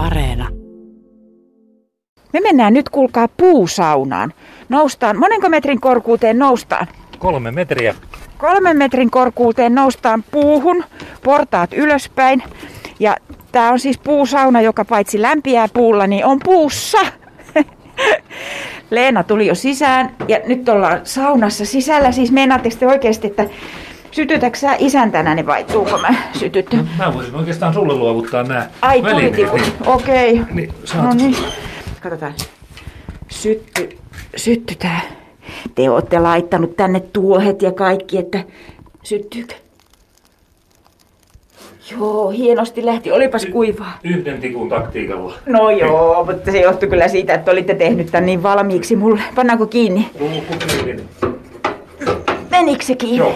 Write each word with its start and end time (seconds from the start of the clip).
Areena. 0.00 0.48
Me 2.32 2.40
mennään 2.40 2.74
nyt, 2.74 2.88
kuulkaa, 2.88 3.28
puusaunaan. 3.28 4.32
Noustaan, 4.68 5.18
monenko 5.18 5.48
metrin 5.48 5.80
korkuuteen 5.80 6.38
noustaan? 6.38 6.86
Kolme 7.18 7.50
metriä. 7.50 7.94
Kolmen 8.38 8.76
metrin 8.76 9.10
korkuuteen 9.10 9.74
noustaan 9.74 10.24
puuhun, 10.30 10.84
portaat 11.24 11.72
ylöspäin. 11.72 12.42
Ja 13.00 13.16
tää 13.52 13.70
on 13.70 13.78
siis 13.78 13.98
puusauna, 13.98 14.60
joka 14.60 14.84
paitsi 14.84 15.22
lämpiää 15.22 15.68
puulla, 15.74 16.06
niin 16.06 16.24
on 16.24 16.38
puussa. 16.44 16.98
Leena 18.90 19.22
tuli 19.22 19.46
jo 19.46 19.54
sisään 19.54 20.16
ja 20.28 20.40
nyt 20.46 20.68
ollaan 20.68 21.00
saunassa 21.04 21.64
sisällä. 21.64 22.12
Siis 22.12 22.32
meinaatteko 22.32 22.76
te 22.78 22.86
oikeasti, 22.86 23.26
että 23.26 23.46
sytytätkö 24.10 24.58
sä 24.58 24.76
isäntänäni 24.78 25.46
vai 25.46 25.64
tuuko 25.64 25.98
mä 25.98 26.14
sytytty? 26.32 26.76
Mä 26.98 27.14
voisin 27.14 27.34
oikeastaan 27.34 27.74
sulle 27.74 27.94
luovuttaa 27.94 28.42
nämä 28.42 28.66
Ai 28.82 29.02
välineet, 29.02 29.36
niin- 29.36 29.72
okei. 29.86 30.40
Niin, 30.52 30.72
saat. 30.84 31.04
No 31.04 31.12
niin. 31.12 31.36
Katsotaan. 32.00 32.34
Sytty, 33.28 33.88
sytty 34.36 34.74
tää. 34.74 35.00
Te 35.74 35.90
ootte 35.90 36.18
laittanut 36.18 36.76
tänne 36.76 37.00
tuohet 37.00 37.62
ja 37.62 37.72
kaikki, 37.72 38.18
että 38.18 38.44
syttyykö? 39.02 39.54
Joo, 41.90 42.30
hienosti 42.30 42.86
lähti. 42.86 43.12
Olipas 43.12 43.46
kuivaa. 43.46 43.98
Yhden 44.04 44.40
tikun 44.40 44.68
taktiikalla. 44.68 45.34
No 45.46 45.70
joo, 45.70 46.24
mutta 46.24 46.52
se 46.52 46.60
johtui 46.60 46.88
kyllä 46.88 47.08
siitä, 47.08 47.34
että 47.34 47.50
olitte 47.50 47.74
tehnyt 47.74 48.10
tän 48.10 48.26
niin 48.26 48.42
valmiiksi 48.42 48.96
mulle. 48.96 49.20
Pannaanko 49.34 49.66
kiinni? 49.66 50.10
Ruukku 50.20 50.54
kiinni. 50.84 51.02
Menikö 52.50 52.84
se 52.84 52.94
kiinni? 52.94 53.18
Joo. 53.18 53.34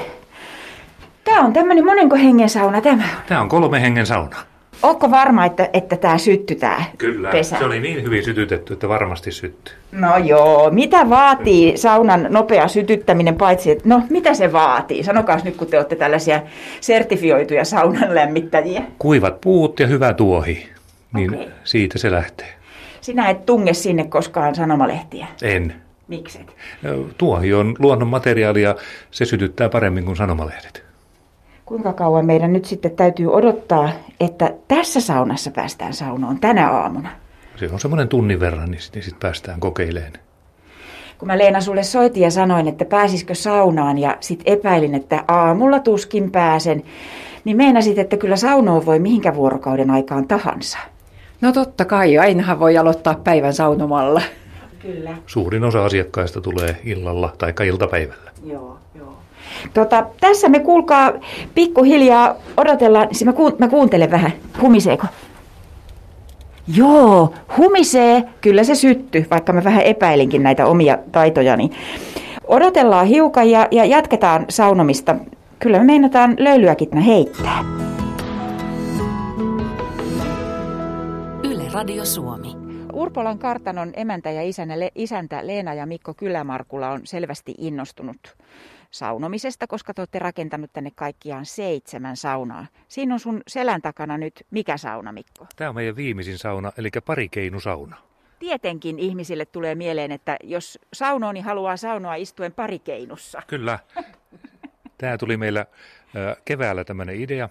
Tää 1.35 1.45
on 1.45 1.53
tämmönen 1.53 1.85
monenko 1.85 2.17
hengen 2.17 2.49
sauna 2.49 2.81
tämä 2.81 3.03
on. 3.03 3.23
Tää 3.27 3.41
on 3.41 3.49
kolme 3.49 3.83
hengen 3.83 4.07
sauna. 4.07 4.37
Ootko 4.83 5.11
varma, 5.11 5.45
että, 5.45 5.69
että 5.73 5.97
tää 5.97 6.19
sytty 6.19 6.55
tää 6.55 6.85
Kyllä. 6.99 7.31
pesä? 7.31 7.59
Se 7.59 7.65
oli 7.65 7.81
niin 7.81 8.03
hyvin 8.03 8.25
sytytetty, 8.25 8.73
että 8.73 8.89
varmasti 8.89 9.33
syttyy. 9.33 9.75
No 9.93 10.17
joo, 10.17 10.71
mitä 10.71 11.11
vaatii 11.11 11.77
saunan 11.77 12.27
nopea 12.31 12.69
sytyttäminen 12.69 13.35
paitsi, 13.35 13.71
että 13.71 13.89
no 13.89 14.03
mitä 14.11 14.35
se 14.35 14.53
vaatii? 14.53 15.05
Sanokaa 15.05 15.39
nyt, 15.45 15.57
kun 15.57 15.67
te 15.67 15.77
olette 15.77 15.97
tällaisia 15.97 16.43
sertifioituja 16.81 17.65
saunan 17.65 18.15
lämmittäjiä. 18.15 18.83
Kuivat 18.99 19.41
puut 19.41 19.81
ja 19.81 19.87
hyvä 19.87 20.13
tuohi. 20.15 20.69
Niin 21.15 21.35
Okei. 21.35 21.49
siitä 21.65 21.99
se 21.99 22.11
lähtee. 22.11 22.49
Sinä 23.01 23.31
et 23.31 23.47
tunge 23.47 23.75
sinne 23.75 24.05
koskaan 24.05 24.55
sanomalehtiä. 24.55 25.27
En. 25.43 25.75
Mikset? 26.09 26.57
Tuohi 27.19 27.55
on 27.55 27.75
luonnon 27.79 28.09
materiaali 28.09 28.63
ja 28.63 28.75
se 29.11 29.25
sytyttää 29.25 29.69
paremmin 29.69 30.05
kuin 30.05 30.17
sanomalehdet. 30.17 30.85
Kuinka 31.67 31.93
kauan 31.93 32.27
meidän 32.27 32.53
nyt 32.53 32.65
sitten 32.65 32.91
täytyy 32.91 33.33
odottaa, 33.33 33.91
että 34.21 34.55
tässä 34.69 35.01
saunassa 35.01 35.51
päästään 35.51 35.93
saunoon 35.93 36.41
tänä 36.41 36.71
aamuna? 36.71 37.09
Se 37.57 37.69
on 37.73 37.81
semmoinen 37.81 38.09
tunnin 38.09 38.41
verran, 38.41 38.71
niin 38.71 38.81
sitten 38.81 39.03
sit 39.03 39.21
päästään 39.21 39.61
kokeileen. 39.61 40.13
Kun 41.19 41.27
mä 41.27 41.39
Leena 41.39 41.61
sulle 41.61 41.83
soitin 41.83 42.23
ja 42.23 42.31
sanoin, 42.31 42.69
että 42.69 42.85
pääsisikö 42.85 43.35
saunaan 43.35 43.99
ja 43.99 44.17
sit 44.21 44.43
epäilin, 44.47 44.95
että 44.95 45.25
aamulla 45.29 45.81
tuskin 45.81 46.31
pääsen, 46.31 46.83
niin 47.45 47.57
meinasit, 47.57 47.99
että 47.99 48.17
kyllä 48.17 48.37
saunoon 48.37 48.87
voi 48.87 48.99
mihinkä 48.99 49.35
vuorokauden 49.35 49.91
aikaan 49.91 50.29
tahansa. 50.29 50.79
No 51.41 51.53
totta 51.53 51.85
kai, 51.85 52.19
ainahan 52.19 52.61
voi 52.61 52.79
aloittaa 52.79 53.15
päivän 53.15 53.55
saunomalla. 53.55 54.23
Kyllä. 54.79 55.17
Suurin 55.27 55.65
osa 55.65 55.85
asiakkaista 55.85 56.41
tulee 56.41 56.77
illalla 56.85 57.33
tai 57.39 57.69
iltapäivällä. 57.69 58.31
Joo, 58.45 58.79
joo. 58.95 59.14
Tota, 59.75 60.07
tässä 60.21 60.49
me 60.49 60.61
kuulkaa 60.61 61.13
pikkuhiljaa 61.55 62.35
odotellaan, 62.57 63.09
siis 63.13 63.25
mä, 63.25 63.33
kuun, 63.33 63.57
mä 63.59 63.69
kuuntelen 63.69 64.11
vähän, 64.11 64.33
humiseeko? 64.61 65.07
Joo, 66.77 67.35
humisee, 67.59 68.25
kyllä 68.41 68.65
se 68.65 68.75
sytty, 68.75 69.27
vaikka 69.31 69.53
mä 69.53 69.65
vähän 69.65 69.83
epäilinkin 69.83 70.43
näitä 70.43 70.67
omia 70.67 70.99
taitojani. 71.13 71.71
Odotellaan 72.47 73.07
hiukan 73.07 73.51
ja, 73.51 73.69
ja 73.71 73.85
jatketaan 73.85 74.45
saunomista. 74.49 75.17
Kyllä 75.59 75.79
me 75.79 75.85
meinataan 75.85 76.37
löylyäkin 76.39 76.99
heittää. 76.99 77.65
Yle 81.45 81.63
Radio 81.73 82.05
Suomi. 82.05 82.57
Urpolan 82.93 83.39
kartanon 83.39 83.91
emäntä 83.95 84.31
ja 84.31 84.43
isänä, 84.43 84.75
isäntä 84.95 85.47
Leena 85.47 85.75
ja 85.75 85.87
Mikko 85.87 86.15
Kylämarkula 86.15 86.91
on 86.91 87.01
selvästi 87.05 87.55
innostunut 87.59 88.37
saunomisesta, 88.95 89.67
koska 89.67 89.95
te 89.95 90.01
olette 90.01 90.19
rakentanut 90.19 90.73
tänne 90.73 90.91
kaikkiaan 90.95 91.47
seitsemän 91.47 92.17
saunaa. 92.17 92.67
Siinä 92.89 93.15
on 93.15 93.21
sun 93.21 93.43
selän 93.47 93.83
takana 93.83 94.19
nyt 94.19 94.47
mikä 94.51 94.77
sauna, 94.77 95.13
Mikko? 95.13 95.47
Tämä 95.57 95.69
on 95.71 95.75
meidän 95.75 95.97
viimeisin 95.97 96.39
sauna, 96.39 96.73
eli 96.79 96.91
parikeinusauna. 97.07 97.97
Tietenkin 98.39 98.99
ihmisille 98.99 99.47
tulee 99.47 99.75
mieleen, 99.75 100.13
että 100.13 100.37
jos 100.43 100.79
saunoo, 100.93 101.33
niin 101.33 101.45
haluaa 101.45 101.77
saunoa 101.77 102.15
istuen 102.15 102.53
parikeinussa. 102.53 103.43
Kyllä. 103.47 103.79
Tämä 104.99 105.19
tuli 105.19 105.37
meillä 105.37 105.67
keväällä 106.45 106.85
tämmöinen 106.85 107.21
idea. 107.21 107.49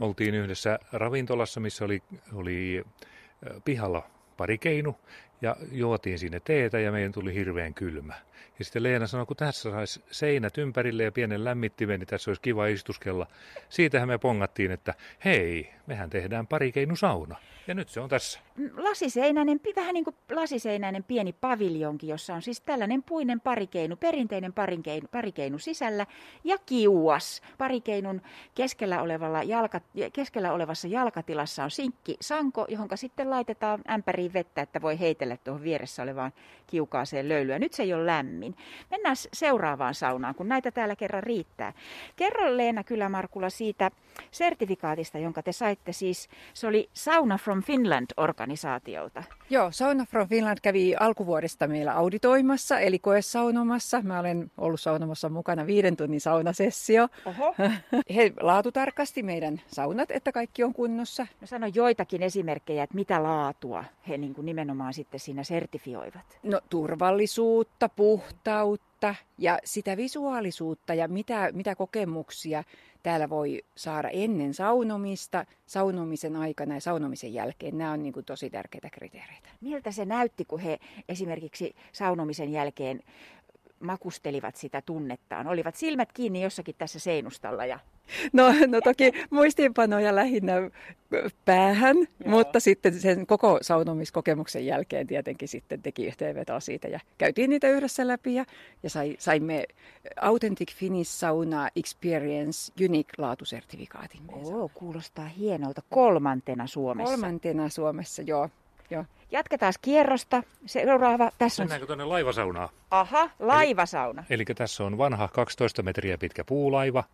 Oltiin 0.00 0.34
yhdessä 0.34 0.78
ravintolassa, 0.92 1.60
missä 1.60 1.84
oli, 1.84 2.02
oli 2.32 2.84
pihalla 3.64 4.02
pari 4.36 4.58
keinu 4.58 4.96
ja 5.42 5.56
juotiin 5.72 6.18
sinne 6.18 6.40
teetä 6.40 6.78
ja 6.78 6.92
meidän 6.92 7.12
tuli 7.12 7.34
hirveän 7.34 7.74
kylmä. 7.74 8.14
Ja 8.58 8.64
sitten 8.64 8.82
Leena 8.82 9.06
sanoi, 9.06 9.26
kun 9.26 9.36
tässä 9.36 9.70
saisi 9.70 10.02
seinät 10.10 10.58
ympärille 10.58 11.02
ja 11.02 11.12
pienen 11.12 11.44
lämmittimen, 11.44 12.00
niin 12.00 12.08
tässä 12.08 12.30
olisi 12.30 12.42
kiva 12.42 12.66
istuskella. 12.66 13.26
Siitähän 13.68 14.08
me 14.08 14.18
pongattiin, 14.18 14.70
että 14.70 14.94
hei, 15.24 15.70
mehän 15.86 16.10
tehdään 16.10 16.46
parikeinusauna. 16.46 17.36
Ja 17.66 17.74
nyt 17.74 17.88
se 17.88 18.00
on 18.00 18.08
tässä. 18.08 18.40
Lasiseinäinen, 18.76 19.60
vähän 19.76 19.94
niin 19.94 20.04
kuin 20.04 20.16
lasiseinäinen 20.32 21.04
pieni 21.04 21.32
paviljonki, 21.32 22.08
jossa 22.08 22.34
on 22.34 22.42
siis 22.42 22.60
tällainen 22.60 23.02
puinen 23.02 23.40
parikeinu, 23.40 23.96
perinteinen 23.96 24.52
parikeinu, 24.52 25.08
parikeinu 25.12 25.58
sisällä 25.58 26.06
ja 26.44 26.58
kiuas. 26.66 27.42
Parikeinun 27.58 28.22
keskellä, 28.54 29.02
olevalla 29.02 29.42
jalka, 29.42 29.80
keskellä 30.12 30.52
olevassa 30.52 30.88
jalkatilassa 30.88 31.64
on 31.64 31.70
sinkki 31.70 32.16
sanko, 32.20 32.66
johon 32.68 32.88
sitten 32.94 33.30
laitetaan 33.30 33.80
ämpäriin 33.90 34.32
vettä, 34.32 34.62
että 34.62 34.82
voi 34.82 35.00
heitellä 35.00 35.36
tuohon 35.36 35.62
vieressä 35.62 36.02
olevaan 36.02 36.32
kiukaaseen 36.66 37.28
löylyä. 37.28 37.58
Nyt 37.58 37.72
se 37.72 37.82
ei 37.82 37.94
ole 37.94 38.06
lämmin. 38.06 38.27
Mennään 38.90 39.16
s- 39.16 39.28
seuraavaan 39.32 39.94
saunaan, 39.94 40.34
kun 40.34 40.48
näitä 40.48 40.70
täällä 40.70 40.96
kerran 40.96 41.22
riittää. 41.22 41.72
Kerro 42.16 42.56
Leena 42.56 42.84
Kylämarkula 42.84 43.50
siitä 43.50 43.90
sertifikaatista, 44.30 45.18
jonka 45.18 45.42
te 45.42 45.52
saitte 45.52 45.92
siis. 45.92 46.28
Se 46.54 46.66
oli 46.66 46.88
Sauna 46.92 47.38
from 47.38 47.62
Finland-organisaatiolta. 47.62 49.22
Joo, 49.50 49.72
Sauna 49.72 50.04
from 50.06 50.28
Finland 50.28 50.58
kävi 50.62 50.94
alkuvuodesta 51.00 51.66
meillä 51.66 51.92
auditoimassa, 51.94 52.80
eli 52.80 52.98
koesaunomassa. 52.98 54.00
Mä 54.02 54.18
olen 54.18 54.50
ollut 54.58 54.80
saunomassa 54.80 55.28
mukana 55.28 55.66
viiden 55.66 55.96
tunnin 55.96 56.20
saunasessio. 56.20 57.08
Oho. 57.26 57.54
He 58.16 58.32
laatutarkasti 58.40 59.22
meidän 59.22 59.60
saunat, 59.66 60.10
että 60.10 60.32
kaikki 60.32 60.64
on 60.64 60.74
kunnossa. 60.74 61.26
No 61.40 61.46
sano 61.46 61.66
joitakin 61.74 62.22
esimerkkejä, 62.22 62.82
että 62.82 62.94
mitä 62.94 63.22
laatua 63.22 63.84
he 64.08 64.18
niin 64.18 64.34
kuin 64.34 64.44
nimenomaan 64.46 64.94
sitten 64.94 65.20
siinä 65.20 65.44
sertifioivat. 65.44 66.38
No 66.42 66.60
turvallisuutta, 66.70 67.88
puhtautta 68.18 69.14
ja 69.38 69.58
sitä 69.64 69.96
visuaalisuutta 69.96 70.94
ja 70.94 71.08
mitä, 71.08 71.50
mitä 71.52 71.74
kokemuksia 71.74 72.64
täällä 73.02 73.28
voi 73.28 73.62
saada 73.76 74.08
ennen 74.08 74.54
saunomista, 74.54 75.44
saunomisen 75.66 76.36
aikana 76.36 76.74
ja 76.74 76.80
saunomisen 76.80 77.34
jälkeen. 77.34 77.78
Nämä 77.78 77.92
on 77.92 78.02
niin 78.02 78.12
kuin 78.12 78.26
tosi 78.26 78.50
tärkeitä 78.50 78.90
kriteereitä. 78.90 79.48
Miltä 79.60 79.92
se 79.92 80.04
näytti, 80.04 80.44
kun 80.44 80.60
he 80.60 80.78
esimerkiksi 81.08 81.74
saunomisen 81.92 82.52
jälkeen 82.52 83.00
makustelivat 83.80 84.56
sitä 84.56 84.82
tunnettaan? 84.82 85.46
Olivat 85.46 85.74
silmät 85.74 86.12
kiinni 86.12 86.42
jossakin 86.42 86.74
tässä 86.78 86.98
seinustalla 86.98 87.66
ja 87.66 87.78
No, 88.32 88.52
no 88.66 88.80
toki 88.80 89.12
muistiinpanoja 89.30 90.14
lähinnä 90.14 90.54
päähän, 91.44 91.96
Joo. 91.96 92.08
mutta 92.26 92.60
sitten 92.60 93.00
sen 93.00 93.26
koko 93.26 93.58
saunomiskokemuksen 93.62 94.66
jälkeen 94.66 95.06
tietenkin 95.06 95.48
sitten 95.48 95.82
teki 95.82 96.06
yhteenvetoa 96.06 96.60
siitä 96.60 96.88
ja 96.88 97.00
käytiin 97.18 97.50
niitä 97.50 97.68
yhdessä 97.68 98.06
läpi 98.06 98.34
ja, 98.34 98.44
ja 98.82 98.90
sai, 98.90 99.16
saimme 99.18 99.64
Authentic 100.20 100.74
Finnish 100.74 101.10
Sauna 101.10 101.68
Experience 101.76 102.72
Unique 102.84 103.12
laatusertifikaatin. 103.18 104.20
Oo, 104.32 104.70
kuulostaa 104.74 105.26
hienolta. 105.26 105.82
Kolmantena 105.90 106.66
Suomessa. 106.66 107.12
Kolmantena 107.14 107.68
Suomessa, 107.68 108.22
joo. 108.22 108.48
Joo. 108.90 109.04
Jatketaan 109.30 109.72
kierrosta. 109.82 110.42
Seuraava, 110.66 111.30
tässä 111.38 111.62
on... 111.62 111.64
Mennäänkö 111.66 111.86
tuonne 111.86 112.04
laivasaunaan? 112.04 112.68
Aha, 112.90 113.30
laivasauna. 113.38 114.24
Eli 114.30 114.44
tässä 114.44 114.84
on 114.84 114.98
vanha 114.98 115.28
12 115.28 115.82
metriä 115.82 116.18
pitkä 116.18 116.44
puulaiva, 116.44 117.04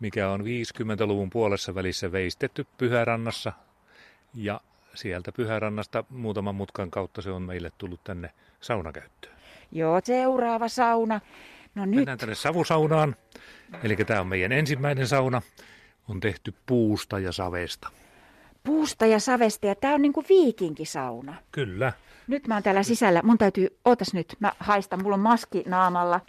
mikä 0.00 0.30
on 0.30 0.40
50-luvun 0.40 1.30
puolessa 1.30 1.74
välissä 1.74 2.12
veistetty 2.12 2.66
Pyhärannassa. 2.78 3.52
Ja 4.34 4.60
sieltä 4.94 5.32
Pyhärannasta 5.32 6.04
muutaman 6.08 6.54
mutkan 6.54 6.90
kautta 6.90 7.22
se 7.22 7.30
on 7.30 7.42
meille 7.42 7.72
tullut 7.78 8.04
tänne 8.04 8.30
saunakäyttöön. 8.60 9.34
Joo, 9.72 10.00
seuraava 10.04 10.68
sauna. 10.68 11.20
No 11.74 11.86
nyt. 11.86 11.94
Mennään 11.94 12.18
tänne 12.18 12.34
savusaunaan. 12.34 13.16
Eli 13.82 13.96
tämä 13.96 14.20
on 14.20 14.26
meidän 14.26 14.52
ensimmäinen 14.52 15.06
sauna. 15.06 15.42
On 16.08 16.20
tehty 16.20 16.54
puusta 16.66 17.18
ja 17.18 17.32
savesta. 17.32 17.88
Puusta 18.64 19.06
ja 19.06 19.20
savesta 19.20 19.66
ja 19.66 19.74
tämä 19.74 19.94
on 19.94 20.02
niin 20.02 20.12
kuin 20.12 20.26
viikinkisauna. 20.28 21.34
Kyllä. 21.52 21.92
Nyt 22.26 22.46
mä 22.46 22.54
oon 22.54 22.62
täällä 22.62 22.82
sisällä. 22.82 23.22
Mun 23.22 23.38
täytyy, 23.38 23.78
ootas 23.84 24.14
nyt, 24.14 24.36
mä 24.40 24.52
haistan, 24.58 25.02
mulla 25.02 25.14
on 25.14 25.20
maski 25.20 25.62
naamalla. 25.66 26.20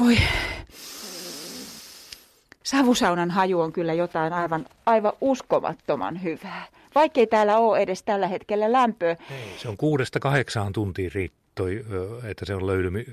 Voi. 0.00 0.16
Savusaunan 2.62 3.30
haju 3.30 3.60
on 3.60 3.72
kyllä 3.72 3.92
jotain 3.92 4.32
aivan, 4.32 4.66
aivan 4.86 5.12
uskomattoman 5.20 6.22
hyvää. 6.22 6.66
Vaikkei 6.94 7.26
täällä 7.26 7.58
ole 7.58 7.78
edes 7.78 8.02
tällä 8.02 8.28
hetkellä 8.28 8.72
lämpöä. 8.72 9.16
Ei, 9.30 9.54
se 9.56 9.68
on 9.68 9.76
kuudesta 9.76 10.20
kahdeksaan 10.20 10.72
tuntia 10.72 11.10
riittoi, 11.14 11.84
että 12.24 12.44
se 12.44 12.54
on 12.54 12.66
löydymi, 12.66 13.06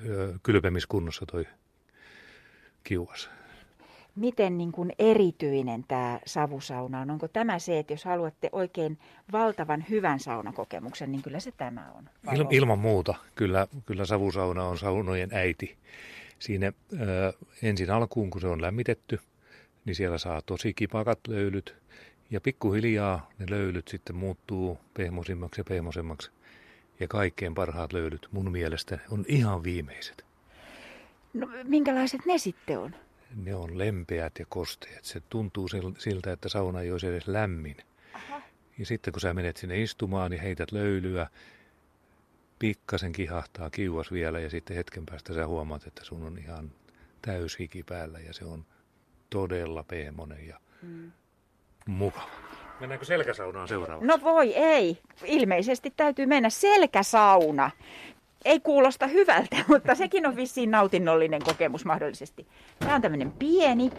kylpemiskunnossa 0.44 1.26
toi 1.26 1.46
kiuas. 2.84 3.30
Miten 4.16 4.58
niin 4.58 4.72
kuin 4.72 4.92
erityinen 5.00 5.84
tämä 5.88 6.20
savusauna 6.26 7.02
on? 7.02 7.12
Onko 7.12 7.28
tämä 7.28 7.60
se, 7.60 7.80
että 7.80 7.94
jos 7.94 8.06
haluatte 8.06 8.50
oikein 8.52 8.98
valtavan 9.32 9.86
hyvän 9.90 10.20
saunakokemuksen, 10.20 11.12
niin 11.12 11.22
kyllä 11.22 11.40
se 11.40 11.52
tämä 11.52 11.92
on? 11.98 12.10
Il, 12.36 12.46
ilman 12.50 12.80
muuta. 12.80 13.16
Kyllä, 13.36 13.68
kyllä 13.86 14.06
savusauna 14.06 14.64
on 14.64 14.78
saunojen 14.78 15.30
äiti. 15.34 15.78
Siinä 16.40 16.74
ö, 16.94 17.34
ensin 17.64 17.92
alkuun, 17.92 18.30
kun 18.30 18.42
se 18.42 18.48
on 18.48 18.62
lämmitetty, 18.62 19.20
niin 19.86 19.96
siellä 19.96 20.18
saa 20.18 20.42
tosi 20.42 20.74
kipakat 20.74 21.20
löylyt. 21.28 21.76
Ja 22.32 22.42
pikkuhiljaa 22.42 23.30
ne 23.40 23.46
löylyt 23.50 23.88
sitten 23.88 24.16
muuttuu 24.16 24.78
pehmosimmaksi 24.94 25.62
ja 25.62 25.66
pehmosemmaksi. 25.66 26.32
Ja 27.00 27.08
kaikkein 27.08 27.56
parhaat 27.56 27.94
löylyt 27.94 28.28
mun 28.32 28.52
mielestä 28.52 29.00
on 29.12 29.26
ihan 29.28 29.64
viimeiset. 29.64 30.26
No, 31.34 31.48
minkälaiset 31.64 32.22
ne 32.26 32.38
sitten 32.38 32.80
on? 32.80 32.96
Ne 33.36 33.56
on 33.56 33.78
lempeät 33.78 34.40
ja 34.40 34.46
kosteet. 34.50 35.06
Se 35.06 35.20
tuntuu 35.20 35.68
siltä, 35.98 36.32
että 36.32 36.50
sauna 36.50 36.82
ei 36.82 36.92
olisi 36.92 37.08
edes 37.08 37.28
lämmin. 37.28 37.78
Aha. 38.14 38.42
Ja 38.78 38.86
sitten 38.86 39.14
kun 39.14 39.22
sä 39.22 39.34
menet 39.34 39.58
sinne 39.58 39.82
istumaan, 39.82 40.32
niin 40.32 40.42
heität 40.42 40.72
löylyä, 40.72 41.28
pikkasen 42.60 43.12
kihahtaa 43.12 43.70
kiuas 43.70 44.12
vielä 44.12 44.40
ja 44.40 44.50
sitten 44.50 44.78
hetken 44.78 45.06
päästä 45.06 45.34
sä 45.34 45.48
huomaat, 45.48 45.88
että 45.88 46.06
sun 46.06 46.24
on 46.24 46.38
ihan 46.38 46.72
täys 47.22 47.60
hiki 47.60 47.84
päällä 47.84 48.20
ja 48.20 48.34
se 48.34 48.46
on 48.46 48.66
todella 49.30 49.84
pehmonen 49.84 50.48
ja 50.48 50.60
mm. 50.82 51.12
mukava. 51.86 52.30
Mennäänkö 52.80 53.06
selkäsaunaan 53.06 53.68
seuraavaksi? 53.68 54.08
No 54.08 54.20
voi 54.24 54.54
ei. 54.56 55.02
Ilmeisesti 55.26 55.94
täytyy 55.98 56.26
mennä 56.26 56.50
selkäsauna. 56.50 57.72
Ei 58.46 58.60
kuulosta 58.60 59.08
hyvältä, 59.08 59.56
mutta 59.68 59.96
sekin 59.96 60.26
on 60.28 60.36
vissiin 60.36 60.72
nautinnollinen 60.72 61.42
kokemus 61.42 61.86
mahdollisesti. 61.86 62.48
Tämä 62.80 62.96
on 62.96 63.02
tämmöinen 63.02 63.32
pieni. 63.32 63.92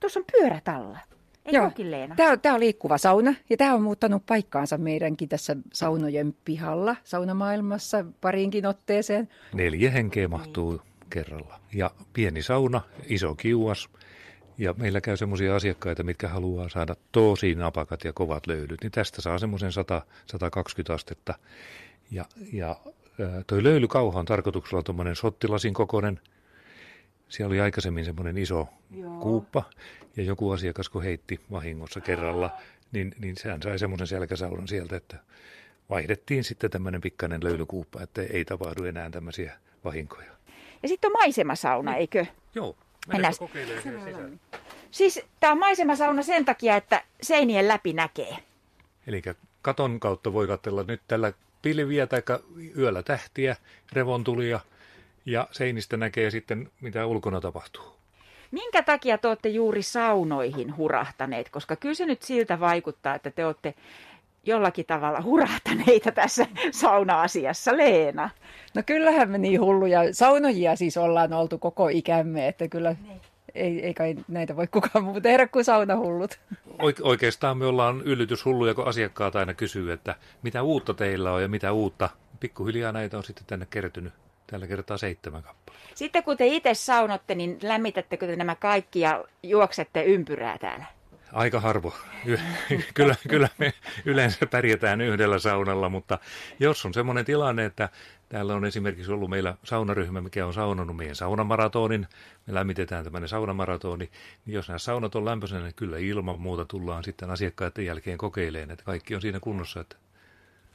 Tuossa 0.00 0.20
on 0.20 0.24
pyörät 0.32 0.68
alla. 0.68 0.98
Ei 1.44 1.54
Joo, 1.54 1.70
tämä 2.16 2.32
on, 2.32 2.40
tämä 2.40 2.54
on 2.54 2.60
liikkuva 2.60 2.98
sauna 2.98 3.34
ja 3.50 3.56
tämä 3.56 3.74
on 3.74 3.82
muuttanut 3.82 4.22
paikkaansa 4.26 4.78
meidänkin 4.78 5.28
tässä 5.28 5.56
saunojen 5.72 6.34
pihalla 6.44 6.96
saunamaailmassa 7.04 8.04
pariinkin 8.20 8.66
otteeseen. 8.66 9.28
Neljä 9.54 9.90
henkeä 9.90 10.28
mahtuu 10.28 10.70
niin. 10.70 10.82
kerralla. 11.10 11.60
Ja 11.74 11.90
pieni 12.12 12.42
sauna, 12.42 12.80
iso 13.06 13.34
kiuas, 13.34 13.88
ja 14.58 14.74
meillä 14.76 15.00
käy 15.00 15.16
semmoisia 15.16 15.56
asiakkaita, 15.56 16.02
mitkä 16.02 16.28
haluaa 16.28 16.68
saada 16.68 16.96
tosi 17.12 17.54
napakat 17.54 18.04
ja 18.04 18.12
kovat 18.12 18.46
löydyt, 18.46 18.80
niin 18.82 18.92
tästä 18.92 19.22
saa 19.22 19.38
semmoisen 19.38 19.70
100-120 20.90 20.94
astetta. 20.94 21.34
Ja, 22.10 22.24
ja 22.52 22.76
toi 23.46 23.62
löylykauha 23.62 24.18
on 24.20 24.26
tarkoituksella 24.26 24.82
tuommoinen 24.82 25.16
sottilasin 25.16 25.74
kokoinen. 25.74 26.20
Siellä 27.28 27.48
oli 27.48 27.60
aikaisemmin 27.60 28.04
semmoinen 28.04 28.38
iso 28.38 28.68
Joo. 28.90 29.20
kuuppa, 29.20 29.62
ja 30.16 30.22
joku 30.22 30.50
asiakas 30.50 30.88
kun 30.88 31.02
heitti 31.02 31.40
vahingossa 31.50 32.00
kerralla, 32.00 32.50
niin, 32.92 33.14
niin 33.18 33.36
sehän 33.36 33.62
sai 33.62 33.78
semmoisen 33.78 34.06
selkäsaunan 34.06 34.68
sieltä, 34.68 34.96
että 34.96 35.16
vaihdettiin 35.90 36.44
sitten 36.44 36.70
tämmöinen 36.70 37.00
pikkainen 37.00 37.44
löylykuuppa, 37.44 38.02
että 38.02 38.22
ei 38.22 38.44
tapahdu 38.44 38.84
enää 38.84 39.10
tämmöisiä 39.10 39.58
vahinkoja. 39.84 40.30
Ja 40.82 40.88
sitten 40.88 41.08
on 41.08 41.12
maisemasauna, 41.12 41.90
niin. 41.90 42.00
eikö? 42.00 42.26
Joo, 42.54 42.76
Mennään 43.08 43.34
kokeilemaan. 43.38 44.40
Siis 44.90 45.20
tämä 45.40 45.52
on 45.52 45.58
maisemasauna 45.58 46.22
sen 46.22 46.44
takia, 46.44 46.76
että 46.76 47.04
seinien 47.22 47.68
läpi 47.68 47.92
näkee. 47.92 48.36
Eli 49.06 49.22
katon 49.62 50.00
kautta 50.00 50.32
voi 50.32 50.46
katsella 50.46 50.82
nyt 50.82 51.00
tällä 51.08 51.32
pilviä 51.68 52.06
tai 52.06 52.22
yöllä 52.78 53.02
tähtiä, 53.02 53.56
revontulia 53.92 54.60
ja 55.26 55.48
seinistä 55.50 55.96
näkee 55.96 56.30
sitten 56.30 56.70
mitä 56.80 57.06
ulkona 57.06 57.40
tapahtuu. 57.40 57.82
Minkä 58.50 58.82
takia 58.82 59.18
te 59.18 59.28
olette 59.28 59.48
juuri 59.48 59.82
saunoihin 59.82 60.76
hurahtaneet? 60.76 61.48
Koska 61.48 61.76
kyllä 61.76 61.94
se 61.94 62.06
nyt 62.06 62.22
siltä 62.22 62.60
vaikuttaa, 62.60 63.14
että 63.14 63.30
te 63.30 63.46
olette 63.46 63.74
jollakin 64.44 64.86
tavalla 64.86 65.22
hurahtaneita 65.22 66.12
tässä 66.12 66.46
sauna-asiassa, 66.70 67.76
Leena. 67.76 68.30
No 68.74 68.82
kyllähän 68.86 69.30
me 69.30 69.38
niin 69.38 69.60
hulluja. 69.60 70.00
Saunojia 70.12 70.76
siis 70.76 70.96
ollaan 70.96 71.32
oltu 71.32 71.58
koko 71.58 71.88
ikämme, 71.88 72.48
että 72.48 72.68
kyllä 72.68 72.96
niin. 73.02 73.20
Ei, 73.54 73.86
ei 73.86 73.94
kai 73.94 74.14
näitä 74.28 74.56
voi 74.56 74.66
kukaan 74.66 75.04
muu 75.04 75.20
tehdä 75.20 75.46
kuin 75.46 75.64
saunahullut. 75.64 76.40
Oikeastaan 77.02 77.58
me 77.58 77.66
ollaan 77.66 78.00
yllytyshulluja, 78.00 78.74
kun 78.74 78.86
asiakkaat 78.88 79.36
aina 79.36 79.54
kysyy, 79.54 79.92
että 79.92 80.14
mitä 80.42 80.62
uutta 80.62 80.94
teillä 80.94 81.32
on 81.32 81.42
ja 81.42 81.48
mitä 81.48 81.72
uutta. 81.72 82.08
Pikkuhiljaa 82.40 82.92
näitä 82.92 83.16
on 83.16 83.24
sitten 83.24 83.44
tänne 83.46 83.66
kertynyt 83.70 84.12
tällä 84.46 84.66
kertaa 84.66 84.98
seitsemän 84.98 85.42
kappaletta. 85.42 85.88
Sitten 85.94 86.22
kun 86.22 86.36
te 86.36 86.46
itse 86.46 86.74
saunotte, 86.74 87.34
niin 87.34 87.58
lämmitättekö 87.62 88.26
te 88.26 88.36
nämä 88.36 88.54
kaikki 88.54 89.00
ja 89.00 89.24
juoksette 89.42 90.02
ympyrää 90.02 90.58
täällä? 90.58 90.84
Aika 91.32 91.60
harvo. 91.60 91.94
kyllä, 92.94 93.14
kyllä 93.28 93.48
me 93.58 93.72
yleensä 94.04 94.46
pärjätään 94.46 95.00
yhdellä 95.00 95.38
saunalla, 95.38 95.88
mutta 95.88 96.18
jos 96.60 96.86
on 96.86 96.94
semmoinen 96.94 97.24
tilanne, 97.24 97.64
että 97.64 97.88
täällä 98.28 98.54
on 98.54 98.64
esimerkiksi 98.64 99.12
ollut 99.12 99.30
meillä 99.30 99.54
saunaryhmä, 99.64 100.20
mikä 100.20 100.46
on 100.46 100.54
saunannut 100.54 100.96
meidän 100.96 101.16
saunamaratonin, 101.16 102.06
me 102.46 102.54
lämmitetään 102.54 103.04
tämmöinen 103.04 103.28
saunamaratoni, 103.28 104.10
niin 104.46 104.54
jos 104.54 104.68
nämä 104.68 104.78
saunat 104.78 105.14
on 105.14 105.24
lämpöisenä, 105.24 105.62
niin 105.62 105.74
kyllä 105.74 105.98
ilman 105.98 106.40
muuta 106.40 106.64
tullaan 106.64 107.04
sitten 107.04 107.30
asiakkaiden 107.30 107.86
jälkeen 107.86 108.18
kokeilemaan, 108.18 108.70
että 108.70 108.84
kaikki 108.84 109.14
on 109.14 109.20
siinä 109.20 109.40
kunnossa, 109.40 109.80
että 109.80 109.96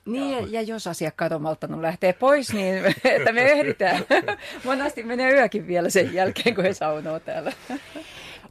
niin, 0.05 0.31
ja, 0.31 0.47
ja 0.59 0.61
jos 0.61 0.87
asiakkaat 0.87 1.31
on 1.31 1.41
malttanut 1.41 1.81
lähteä 1.81 2.13
pois, 2.13 2.53
niin 2.53 2.85
että 3.03 3.31
me 3.31 3.51
ehditään. 3.51 4.05
Monasti 4.65 5.03
menee 5.03 5.33
yökin 5.33 5.67
vielä 5.67 5.89
sen 5.89 6.13
jälkeen, 6.13 6.55
kun 6.55 6.63
he 6.63 6.73
saunoo 6.73 7.19
täällä. 7.19 7.53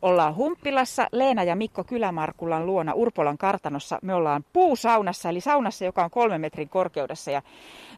Ollaan 0.02 0.36
Humppilassa 0.36 1.08
Leena 1.12 1.44
ja 1.44 1.56
Mikko 1.56 1.84
Kylämarkulan 1.84 2.66
luona 2.66 2.92
Urpolan 2.94 3.38
kartanossa. 3.38 3.98
Me 4.02 4.14
ollaan 4.14 4.44
puusaunassa, 4.52 5.28
eli 5.28 5.40
saunassa, 5.40 5.84
joka 5.84 6.04
on 6.04 6.10
kolmen 6.10 6.40
metrin 6.40 6.68
korkeudessa. 6.68 7.30
Ja 7.30 7.42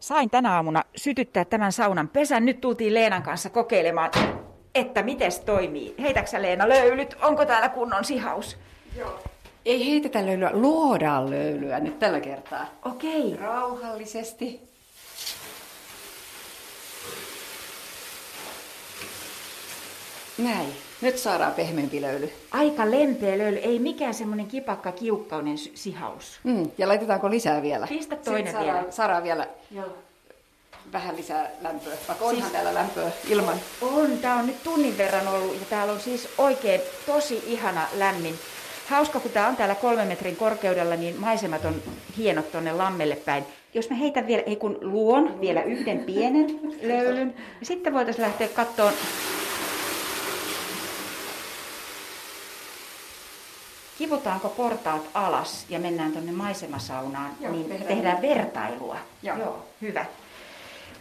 sain 0.00 0.31
tänä 0.31 0.55
aamuna 0.55 0.83
sytyttää 0.97 1.45
tämän 1.45 1.73
saunan 1.73 2.09
pesän. 2.09 2.45
Nyt 2.45 2.61
tultiin 2.61 2.95
Leenan 2.95 3.23
kanssa 3.23 3.50
kokeilemaan, 3.50 4.11
että 4.75 5.02
miten 5.02 5.31
toimii. 5.47 5.95
Heitäksä 6.00 6.43
Leena 6.43 6.69
löylyt? 6.69 7.17
Onko 7.23 7.45
täällä 7.45 7.69
kunnon 7.69 8.05
sihaus? 8.05 8.57
Joo. 8.99 9.19
Ei 9.64 9.90
heitetä 9.90 10.26
löylyä, 10.26 10.50
luodaan 10.52 11.31
löylyä 11.31 11.81
nyt 11.81 11.99
tällä 11.99 12.21
kertaa. 12.21 12.67
Okei. 12.85 13.37
Rauhallisesti. 13.37 14.61
Näin. 20.38 20.69
Nyt 21.05 21.19
saadaan 21.19 21.53
pehmeämpi 21.53 22.03
löyly. 22.03 22.31
Aika 22.51 22.91
lempeä 22.91 23.39
löyly, 23.39 23.57
ei 23.57 23.79
mikään 23.79 24.15
semmoinen 24.15 24.47
kipakka 24.47 24.93
kiukkainen 24.93 25.59
sihaus. 25.59 26.41
Mm, 26.45 26.71
ja 26.79 26.89
laitetaanko 26.89 27.31
lisää 27.31 27.63
vielä? 27.63 27.87
Pistä 27.87 28.17
toinen 28.17 28.47
Sitten 28.47 28.61
vielä. 28.61 28.73
Saadaan, 28.73 28.93
saadaan 28.93 29.23
vielä 29.23 29.47
Joo. 29.71 29.87
vähän 30.93 31.17
lisää 31.17 31.51
lämpöä, 31.61 31.95
vaikka 32.09 32.25
onhan 32.25 32.41
siis, 32.43 32.53
täällä 32.53 32.75
lämpöä 32.75 33.11
ilman. 33.29 33.57
On, 33.83 34.19
tää 34.19 34.35
on 34.35 34.47
nyt 34.47 34.63
tunnin 34.63 34.99
verran 34.99 35.29
ollut 35.29 35.55
ja 35.55 35.67
täällä 35.71 35.93
on 35.93 36.01
siis 36.01 36.29
oikein 36.39 36.81
tosi 37.07 37.43
ihana 37.47 37.87
lämmin. 37.99 38.35
Hauska, 38.89 39.21
kun 39.21 39.31
tää 39.31 39.49
on 39.49 39.57
täällä 39.57 39.75
kolmen 39.75 40.09
metrin 40.09 40.37
korkeudella, 40.37 40.97
niin 40.97 41.21
maisemat 41.21 41.65
on 41.65 41.83
hienot 42.17 42.53
tonne 42.53 42.73
lammelle 42.73 43.17
päin. 43.17 43.45
Jos 43.75 43.91
mä 43.91 43.97
heitän 43.97 44.27
vielä, 44.27 44.43
ei 44.47 44.57
kun 44.57 44.79
luon 44.81 45.41
vielä 45.41 45.63
yhden 45.63 45.99
pienen 45.99 46.61
löylyn, 46.83 47.35
ja 47.61 47.67
sitten 47.67 47.95
voitaisiin 47.95 48.25
lähteä 48.27 48.49
kattoon 48.49 48.93
kivutaanko 53.99 54.49
portaat 54.49 55.03
alas 55.15 55.67
ja 55.69 55.79
mennään 55.79 56.13
tuonne 56.13 56.33
maisemasaunaan, 56.33 57.31
Joo, 57.41 57.53
niin 57.53 57.69
tehdään, 57.69 57.89
tehdään 57.89 58.23
vertailua. 58.23 58.97
Joo. 59.23 59.39
Joo, 59.39 59.67
hyvä. 59.81 60.05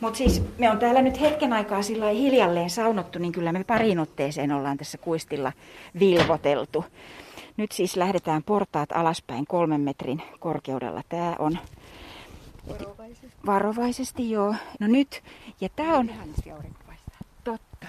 Mutta 0.02 0.18
siis 0.18 0.42
me 0.58 0.72
on 0.72 0.80
täällä 0.80 1.02
nyt 1.02 1.22
hetken 1.22 1.54
aikaa 1.54 1.82
sillä 1.82 2.10
hiljalleen 2.10 2.70
saunottu, 2.70 3.20
niin 3.20 3.32
kyllä 3.32 3.52
me 3.52 3.64
pariin 3.64 4.00
otteeseen 4.00 4.52
ollaan 4.52 4.78
tässä 4.78 4.98
kuistilla 4.98 5.52
vilvoteltu. 6.00 6.86
Nyt 7.58 7.72
siis 7.72 7.96
lähdetään 7.96 8.44
portaat 8.44 8.92
alaspäin 8.92 9.48
kolmen 9.48 9.82
metrin 9.82 10.22
korkeudella. 10.40 11.02
Tämä 11.10 11.36
on 11.40 11.58
Varovaisesti. 12.68 13.38
Varovaisesti, 13.46 14.32
joo. 14.32 14.56
No 14.80 14.88
nyt, 14.88 15.24
ja 15.62 15.70
tämä 15.70 15.98
on... 15.98 16.12
Totta. 17.44 17.88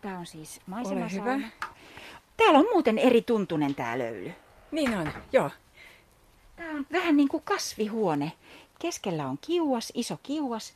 Tämä 0.00 0.18
on 0.18 0.26
siis 0.26 0.60
maisemasauna. 0.66 1.48
Täällä 2.40 2.58
on 2.58 2.66
muuten 2.72 2.98
eri 2.98 3.22
tuntunen 3.22 3.74
tää 3.74 3.98
löyly. 3.98 4.32
Niin 4.70 4.96
on, 4.96 5.12
joo. 5.32 5.50
Tämä 6.56 6.70
on 6.70 6.86
vähän 6.92 7.16
niin 7.16 7.28
kuin 7.28 7.42
kasvihuone. 7.42 8.32
Keskellä 8.78 9.26
on 9.26 9.38
kiuas, 9.40 9.92
iso 9.94 10.18
kiuas. 10.22 10.74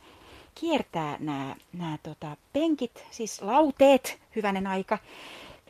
Kiertää 0.55 1.17
nämä, 1.19 1.55
nämä 1.73 1.97
tota, 2.03 2.37
penkit, 2.53 3.05
siis 3.11 3.41
lauteet, 3.41 4.19
hyvänen 4.35 4.67
aika. 4.67 4.97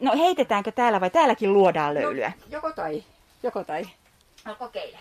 No 0.02 0.18
heitetäänkö 0.18 0.72
täällä 0.72 1.02
vai 1.02 1.10
täälläkin 1.10 1.54
luodaan 1.54 1.94
löylyä? 1.94 2.28
No, 2.28 2.46
joko 2.50 2.72
tai. 2.72 3.04
Joko 3.44 3.64
tai. 3.64 3.86
No 4.46 4.56
kokeile. 4.56 4.98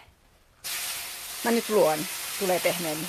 Mä 1.45 1.51
nyt 1.51 1.69
luon. 1.69 1.99
Tulee 2.39 2.61
pehmeämmin. 2.61 3.09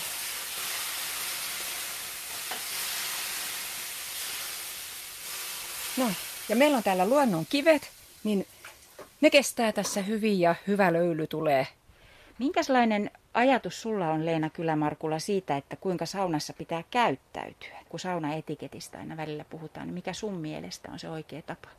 No, 5.98 6.06
ja 6.50 6.56
meillä 6.56 6.78
on 6.78 6.84
täällä 6.84 7.10
luonnon 7.10 7.46
kivet, 7.50 7.90
niin 8.24 8.48
ne 9.22 9.30
kestää 9.30 9.72
tässä 9.72 10.02
hyvin 10.02 10.40
ja 10.40 10.56
hyvä 10.68 10.94
löyly 10.94 11.28
tulee. 11.28 11.68
Minkälainen 12.40 13.12
ajatus 13.34 13.82
sulla 13.82 14.12
on 14.12 14.26
Leena 14.26 14.50
Kylämarkula 14.50 15.20
siitä, 15.20 15.58
että 15.58 15.76
kuinka 15.76 16.06
saunassa 16.06 16.54
pitää 16.54 16.84
käyttäytyä? 16.92 17.80
Kun 17.90 18.00
saunaetiketistä 18.00 18.98
aina 18.98 19.18
välillä 19.18 19.46
puhutaan, 19.50 19.88
niin 19.88 19.94
mikä 19.94 20.14
sun 20.14 20.34
mielestä 20.34 20.92
on 20.92 21.00
se 21.00 21.10
oikea 21.10 21.42
tapa? 21.42 21.70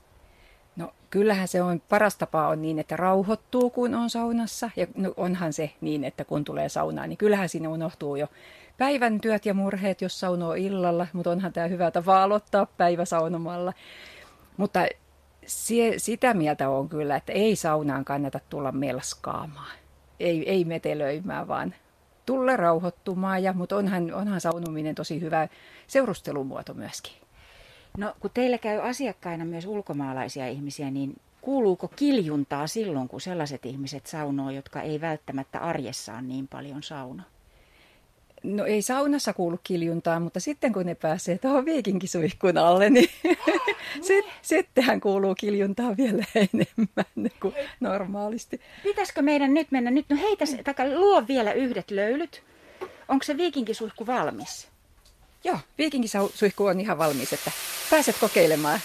No 0.76 0.92
kyllähän 1.10 1.48
se 1.48 1.62
on, 1.62 1.82
paras 1.88 2.16
tapa 2.16 2.48
on 2.48 2.62
niin, 2.62 2.78
että 2.78 2.96
rauhoittuu 2.96 3.70
kun 3.70 3.94
on 3.94 4.10
saunassa. 4.10 4.70
Ja 4.76 4.86
no, 4.94 5.14
onhan 5.16 5.52
se 5.52 5.70
niin, 5.80 6.04
että 6.04 6.24
kun 6.24 6.44
tulee 6.44 6.68
saunaan, 6.68 7.08
niin 7.08 7.16
kyllähän 7.16 7.48
sinne 7.48 7.68
unohtuu 7.68 8.16
jo 8.16 8.28
päivän 8.78 9.20
työt 9.20 9.46
ja 9.46 9.54
murheet, 9.54 10.02
jos 10.02 10.20
saunoo 10.20 10.54
illalla. 10.54 11.06
Mutta 11.12 11.30
onhan 11.30 11.52
tämä 11.52 11.66
hyvä 11.66 11.90
tapa 11.90 12.22
aloittaa 12.22 12.66
päivä 12.66 13.04
saunomalla. 13.04 13.72
Mutta 14.56 14.86
sie, 15.46 15.98
sitä 15.98 16.34
mieltä 16.34 16.68
on 16.68 16.88
kyllä, 16.88 17.16
että 17.16 17.32
ei 17.32 17.56
saunaan 17.56 18.04
kannata 18.04 18.40
tulla 18.50 18.72
melskaamaan. 18.72 19.76
Ei, 20.20 20.50
ei 20.50 20.64
metelöimään, 20.64 21.48
vaan 21.48 21.74
tulla 22.26 22.56
rauhoittumaan. 22.56 23.42
Ja, 23.42 23.52
mutta 23.52 23.76
onhan, 23.76 24.14
onhan 24.14 24.40
saunominen 24.40 24.94
tosi 24.94 25.20
hyvä 25.20 25.48
seurustelumuoto 25.86 26.74
myöskin. 26.74 27.12
No 27.98 28.14
kun 28.20 28.30
teillä 28.34 28.58
käy 28.58 28.80
asiakkaina 28.80 29.44
myös 29.44 29.66
ulkomaalaisia 29.66 30.48
ihmisiä, 30.48 30.90
niin 30.90 31.20
kuuluuko 31.40 31.88
kiljuntaa 31.88 32.66
silloin, 32.66 33.08
kun 33.08 33.20
sellaiset 33.20 33.66
ihmiset 33.66 34.06
saunoo, 34.06 34.50
jotka 34.50 34.82
ei 34.82 35.00
välttämättä 35.00 35.58
arjessaan 35.58 36.28
niin 36.28 36.48
paljon 36.48 36.82
sauno? 36.82 37.22
No 38.46 38.64
ei 38.64 38.82
saunassa 38.82 39.32
kuulu 39.32 39.60
kiljuntaa, 39.62 40.20
mutta 40.20 40.40
sitten 40.40 40.72
kun 40.72 40.86
ne 40.86 40.94
pääsee 40.94 41.38
tuohon 41.38 41.64
viikinkisuihkun 41.64 42.58
alle, 42.58 42.90
niin 42.90 43.08
sit, 44.02 44.24
sittenhän 44.42 45.00
kuuluu 45.00 45.34
kiljuntaa 45.34 45.96
vielä 45.96 46.24
enemmän 46.34 47.30
kuin 47.40 47.54
normaalisti. 47.80 48.60
Pitäisikö 48.82 49.22
meidän 49.22 49.54
nyt 49.54 49.70
mennä 49.70 49.90
nyt? 49.90 50.06
No 50.08 50.16
heitä, 50.16 50.44
taka, 50.64 50.84
luo 50.88 51.22
vielä 51.28 51.52
yhdet 51.52 51.90
löylyt. 51.90 52.42
Onko 53.08 53.22
se 53.24 53.36
viikinkisuihku 53.36 54.06
valmis? 54.06 54.68
Joo, 55.44 55.58
viikinkisuihku 55.78 56.64
on 56.64 56.80
ihan 56.80 56.98
valmis, 56.98 57.32
että 57.32 57.50
pääset 57.90 58.16
kokeilemaan. 58.20 58.80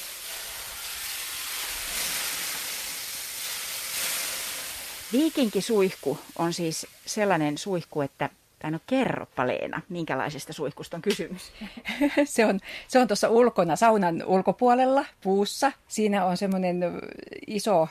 Viikinkisuihku 5.11 6.19
on 6.37 6.53
siis 6.53 6.87
sellainen 7.05 7.57
suihku, 7.57 8.01
että 8.01 8.29
tai 8.61 8.71
no 8.71 8.79
kerropa 8.87 9.47
Leena, 9.47 9.81
minkälaisesta 9.89 10.53
suihkusta 10.53 10.97
on 10.97 11.01
kysymys? 11.01 11.51
se 12.25 12.45
on, 12.45 12.59
se 12.87 12.99
on 12.99 13.07
tuossa 13.07 13.29
ulkona, 13.29 13.75
saunan 13.75 14.23
ulkopuolella, 14.25 15.05
puussa. 15.23 15.71
Siinä 15.87 16.25
on 16.25 16.37
semmoinen 16.37 16.81
iso 17.47 17.87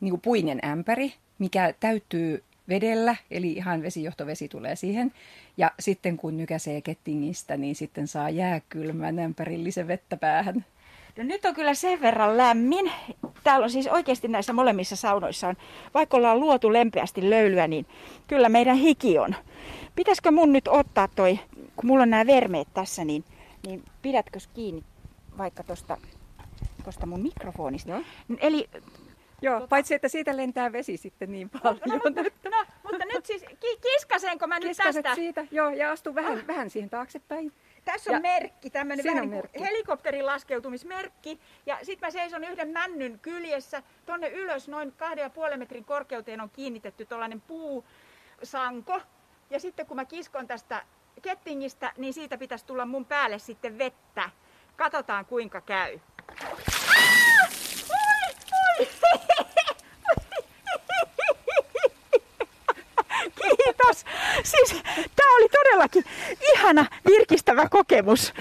niin 0.00 0.10
kuin 0.10 0.20
puinen 0.20 0.58
ämpäri, 0.64 1.14
mikä 1.38 1.74
täyttyy 1.80 2.42
vedellä, 2.68 3.16
eli 3.30 3.52
ihan 3.52 3.82
vesijohtovesi 3.82 4.48
tulee 4.48 4.76
siihen. 4.76 5.12
Ja 5.56 5.70
sitten 5.80 6.16
kun 6.16 6.36
nykäsee 6.36 6.80
kettingistä, 6.80 7.56
niin 7.56 7.74
sitten 7.74 8.08
saa 8.08 8.30
jääkylmän 8.30 9.18
ämpärillisen 9.18 9.88
vettä 9.88 10.16
päähän. 10.16 10.64
No 11.16 11.24
nyt 11.24 11.44
on 11.44 11.54
kyllä 11.54 11.74
sen 11.74 12.00
verran 12.00 12.36
lämmin. 12.36 12.92
Täällä 13.44 13.64
on 13.64 13.70
siis 13.70 13.86
oikeasti 13.86 14.28
näissä 14.28 14.52
molemmissa 14.52 14.96
saunoissa 14.96 15.48
on, 15.48 15.56
vaikka 15.94 16.16
ollaan 16.16 16.40
luotu 16.40 16.72
lempeästi 16.72 17.30
löylyä, 17.30 17.68
niin 17.68 17.86
kyllä 18.28 18.48
meidän 18.48 18.76
hiki 18.76 19.18
on. 19.18 19.34
Pitäisikö 19.94 20.30
mun 20.30 20.52
nyt 20.52 20.68
ottaa 20.68 21.08
toi, 21.08 21.38
kun 21.76 21.86
mulla 21.86 22.02
on 22.02 22.10
nämä 22.10 22.26
vermeet 22.26 22.68
tässä, 22.74 23.04
niin, 23.04 23.24
niin 23.66 23.84
pidätkö 24.02 24.38
kiinni 24.54 24.82
vaikka 25.38 25.62
tosta, 25.62 25.96
tosta 26.84 27.06
mun 27.06 27.22
mikrofonista? 27.22 27.90
Joo. 27.90 28.02
Eli 28.40 28.68
Joo, 29.42 29.54
tota... 29.54 29.68
paitsi 29.68 29.94
että 29.94 30.08
siitä 30.08 30.36
lentää 30.36 30.72
vesi 30.72 30.96
sitten 30.96 31.32
niin 31.32 31.50
paljon. 31.50 31.80
No, 31.86 31.94
no, 31.94 32.00
mutta, 32.04 32.22
no, 32.50 32.64
mutta 32.82 33.04
nyt 33.14 33.26
siis 33.26 33.42
ki- 33.60 33.78
kiskasenko 33.82 34.46
mä 34.46 34.60
nyt 34.60 34.76
tästä? 34.76 35.14
siitä, 35.14 35.46
joo, 35.50 35.70
ja 35.70 35.90
astu 35.90 36.14
vähän, 36.14 36.38
ah. 36.38 36.46
vähän 36.46 36.70
siihen 36.70 36.90
taaksepäin. 36.90 37.52
Tässä 37.84 38.10
on 38.10 38.16
ja 38.16 38.20
merkki, 38.20 38.70
tämmöinen 38.70 39.04
vähän 39.04 39.30
niin 39.30 39.42
helikopterin 39.60 40.26
laskeutumismerkki. 40.26 41.40
Ja 41.66 41.78
sitten 41.82 42.06
mä 42.06 42.10
seison 42.10 42.44
yhden 42.44 42.68
männyn 42.68 43.18
kyljessä. 43.18 43.82
Tonne 44.06 44.28
ylös 44.28 44.68
noin 44.68 44.92
kahden 44.92 45.22
ja 45.22 45.30
puolen 45.30 45.58
metrin 45.58 45.84
korkeuteen 45.84 46.40
on 46.40 46.50
kiinnitetty 46.50 47.06
tuollainen 47.06 47.40
puusanko. 47.40 49.00
Ja 49.50 49.60
sitten 49.60 49.86
kun 49.86 49.96
mä 49.96 50.04
kiskon 50.04 50.46
tästä 50.46 50.82
kettingistä, 51.22 51.92
niin 51.96 52.14
siitä 52.14 52.38
pitäisi 52.38 52.66
tulla 52.66 52.86
mun 52.86 53.04
päälle 53.04 53.38
sitten 53.38 53.78
vettä. 53.78 54.30
Katsotaan 54.76 55.24
kuinka 55.24 55.60
käy. 55.60 55.98
Kiitos. 63.34 64.04
Siis 64.44 64.82
tämä 65.16 65.36
oli 65.36 65.48
todellakin 65.48 66.04
ihana 66.54 66.86
virkistävä 67.06 67.68
kokemus. 67.68 68.32